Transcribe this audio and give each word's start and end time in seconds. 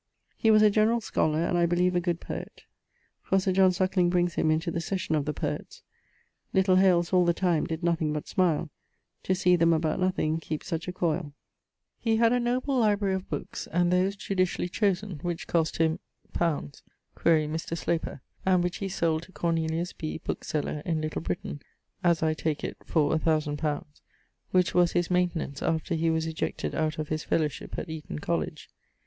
He 0.35 0.49
was 0.49 0.63
a 0.63 0.71
generall 0.71 0.99
scolar, 0.99 1.47
and 1.47 1.55
I 1.59 1.67
beleeve 1.67 1.95
a 1.95 1.99
good 1.99 2.19
poet: 2.19 2.63
for 3.21 3.37
Sir 3.39 3.51
John 3.51 3.71
Suckling 3.71 4.09
brings 4.09 4.33
him 4.33 4.49
into 4.49 4.71
the 4.71 4.81
Session 4.81 5.13
of 5.13 5.25
the 5.25 5.31
Poets: 5.31 5.83
'Little 6.53 6.77
Hales 6.77 7.13
all 7.13 7.23
the 7.23 7.35
time 7.35 7.67
did 7.67 7.83
nothing 7.83 8.11
but 8.11 8.27
smile, 8.27 8.71
To 9.21 9.35
see 9.35 9.55
them, 9.55 9.73
about 9.73 9.99
nothing, 9.99 10.39
keepe 10.39 10.63
such 10.63 10.87
a 10.87 10.91
coile.' 10.91 11.33
He 11.99 12.15
had 12.17 12.33
a 12.33 12.39
noble 12.39 12.79
librarie 12.79 13.13
of 13.13 13.29
bookes, 13.29 13.67
and 13.67 13.93
those 13.93 14.15
judicially 14.15 14.67
chosen, 14.67 15.19
which 15.21 15.45
cost 15.45 15.77
him... 15.77 15.99
li. 16.33 16.59
(quaere 17.13 17.47
Mr. 17.47 17.77
Sloper); 17.77 18.23
and 18.43 18.63
which 18.63 18.77
he 18.77 18.89
sold 18.89 19.21
to 19.21 19.31
Cornelius 19.31 19.93
Bee, 19.93 20.17
bookeseller, 20.17 20.81
in 20.83 20.99
Little 20.99 21.21
Britaine, 21.21 21.61
(as 22.03 22.23
I 22.23 22.33
take 22.33 22.63
it, 22.63 22.77
for 22.85 23.09
1000 23.09 23.61
li.) 23.63 23.81
which 24.49 24.73
was 24.73 24.93
his 24.93 25.11
maintenance 25.11 25.61
after 25.61 25.93
he 25.93 26.09
was 26.09 26.25
ejected 26.25 26.73
out 26.73 26.97
of 26.97 27.09
his 27.09 27.23
fellowship 27.23 27.77
at 27.77 27.87
Eaton 27.87 28.17
College. 28.17 28.67